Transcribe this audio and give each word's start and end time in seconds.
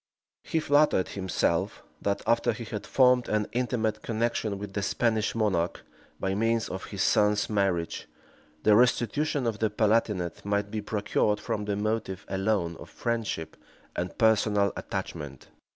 He 0.41 0.59
flattered 0.59 1.09
himself 1.09 1.83
that, 2.01 2.23
after 2.25 2.53
he 2.53 2.63
had 2.63 2.87
formed 2.87 3.29
an 3.29 3.45
intimate 3.51 4.01
connection 4.01 4.57
with 4.57 4.73
the 4.73 4.81
Spanish 4.81 5.35
monarch, 5.35 5.83
by 6.19 6.33
means 6.33 6.69
of 6.69 6.85
his 6.85 7.03
son's 7.03 7.51
marriage, 7.51 8.07
the 8.63 8.75
restitution 8.75 9.45
of 9.45 9.59
the 9.59 9.69
Palatinate 9.69 10.43
might 10.43 10.71
be 10.71 10.81
procured 10.81 11.39
from 11.39 11.65
the 11.65 11.75
motive 11.75 12.25
alone 12.29 12.77
of 12.77 12.89
friendship 12.89 13.55
and 13.95 14.17
personal 14.17 14.73
attachment. 14.75 15.49